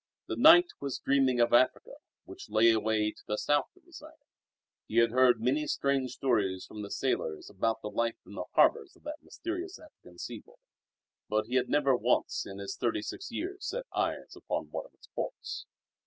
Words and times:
The 0.25 0.35
knight 0.35 0.65
was 0.79 0.97
dreaming 0.97 1.39
of 1.39 1.53
Africa 1.53 1.91
which 2.25 2.49
lay 2.49 2.71
away 2.71 3.11
to 3.11 3.21
the 3.27 3.37
south 3.37 3.67
of 3.75 3.83
his 3.83 4.01
island. 4.01 4.17
He 4.87 4.97
had 4.97 5.11
heard 5.11 5.39
many 5.39 5.67
strange 5.67 6.13
stories 6.13 6.65
from 6.65 6.81
the 6.81 6.89
sailors 6.89 7.51
about 7.51 7.83
the 7.83 7.89
life 7.91 8.15
in 8.25 8.33
the 8.33 8.45
harbours 8.55 8.95
of 8.95 9.03
that 9.03 9.21
mysterious 9.21 9.77
African 9.77 10.17
seaboard; 10.17 10.57
but 11.29 11.45
he 11.45 11.53
had 11.53 11.69
never 11.69 11.95
once 11.95 12.47
in 12.47 12.57
his 12.57 12.75
thirty 12.75 13.03
six 13.03 13.29
years 13.31 13.67
set 13.67 13.85
eyes 13.95 14.35
upon 14.35 14.71
one 14.71 14.87
of 14.87 14.93
its 14.95 15.05
ports. 15.05 15.67